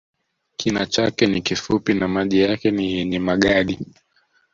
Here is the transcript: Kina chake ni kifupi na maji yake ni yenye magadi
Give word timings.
Kina 0.57 0.85
chake 0.85 1.27
ni 1.27 1.41
kifupi 1.41 1.93
na 1.93 2.07
maji 2.07 2.39
yake 2.41 2.71
ni 2.71 2.93
yenye 2.93 3.19
magadi 3.19 3.79